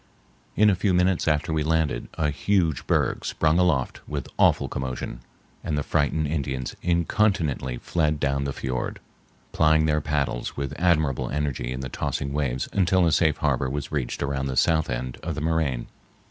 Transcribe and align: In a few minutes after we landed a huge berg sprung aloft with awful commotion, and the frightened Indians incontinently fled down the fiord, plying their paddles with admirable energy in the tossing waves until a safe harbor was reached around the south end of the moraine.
In 0.55 0.71
a 0.71 0.75
few 0.75 0.95
minutes 0.95 1.27
after 1.27 1.53
we 1.53 1.61
landed 1.61 2.07
a 2.15 2.31
huge 2.31 2.87
berg 2.87 3.23
sprung 3.23 3.59
aloft 3.59 4.01
with 4.09 4.27
awful 4.39 4.67
commotion, 4.67 5.19
and 5.63 5.77
the 5.77 5.83
frightened 5.83 6.25
Indians 6.25 6.75
incontinently 6.81 7.77
fled 7.77 8.19
down 8.19 8.45
the 8.45 8.51
fiord, 8.51 8.99
plying 9.51 9.85
their 9.85 10.01
paddles 10.01 10.57
with 10.57 10.73
admirable 10.79 11.29
energy 11.29 11.71
in 11.71 11.81
the 11.81 11.87
tossing 11.89 12.33
waves 12.33 12.67
until 12.73 13.05
a 13.05 13.11
safe 13.11 13.37
harbor 13.37 13.69
was 13.69 13.91
reached 13.91 14.23
around 14.23 14.47
the 14.47 14.57
south 14.57 14.89
end 14.89 15.17
of 15.21 15.35
the 15.35 15.41
moraine. 15.41 15.85